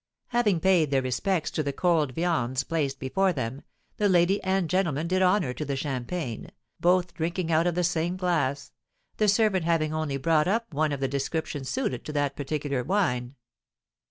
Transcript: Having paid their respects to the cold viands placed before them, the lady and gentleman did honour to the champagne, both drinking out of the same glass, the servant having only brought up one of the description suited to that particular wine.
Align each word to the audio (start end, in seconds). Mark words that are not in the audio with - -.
Having 0.29 0.61
paid 0.61 0.89
their 0.89 1.03
respects 1.03 1.51
to 1.51 1.61
the 1.61 1.71
cold 1.71 2.15
viands 2.15 2.63
placed 2.63 2.97
before 2.99 3.31
them, 3.31 3.61
the 3.97 4.09
lady 4.09 4.41
and 4.41 4.67
gentleman 4.67 5.07
did 5.07 5.21
honour 5.21 5.53
to 5.53 5.63
the 5.63 5.75
champagne, 5.75 6.49
both 6.79 7.13
drinking 7.13 7.51
out 7.51 7.67
of 7.67 7.75
the 7.75 7.83
same 7.83 8.17
glass, 8.17 8.71
the 9.17 9.27
servant 9.27 9.63
having 9.63 9.93
only 9.93 10.17
brought 10.17 10.47
up 10.47 10.73
one 10.73 10.91
of 10.91 11.01
the 11.01 11.07
description 11.07 11.63
suited 11.63 12.03
to 12.03 12.13
that 12.13 12.35
particular 12.35 12.83
wine. 12.83 13.35